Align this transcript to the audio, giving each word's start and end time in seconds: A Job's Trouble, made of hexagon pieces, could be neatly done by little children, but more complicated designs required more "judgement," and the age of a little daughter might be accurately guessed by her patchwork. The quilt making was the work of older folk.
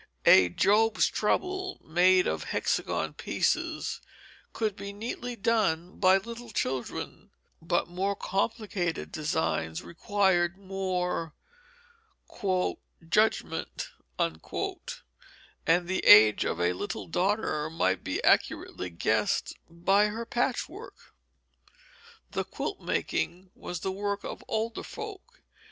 A 0.25 0.49
Job's 0.49 1.05
Trouble, 1.05 1.79
made 1.85 2.25
of 2.25 2.45
hexagon 2.45 3.13
pieces, 3.13 4.01
could 4.51 4.75
be 4.75 4.91
neatly 4.91 5.35
done 5.35 5.99
by 5.99 6.17
little 6.17 6.49
children, 6.49 7.29
but 7.61 7.87
more 7.87 8.15
complicated 8.15 9.11
designs 9.11 9.83
required 9.83 10.57
more 10.57 11.35
"judgement," 13.07 13.91
and 14.17 15.87
the 15.87 16.03
age 16.03 16.45
of 16.45 16.59
a 16.59 16.73
little 16.73 17.05
daughter 17.05 17.69
might 17.69 18.03
be 18.03 18.23
accurately 18.23 18.89
guessed 18.89 19.53
by 19.69 20.07
her 20.07 20.25
patchwork. 20.25 21.13
The 22.31 22.43
quilt 22.43 22.81
making 22.81 23.51
was 23.53 23.81
the 23.81 23.91
work 23.91 24.23
of 24.23 24.43
older 24.47 24.81
folk. 24.81 25.43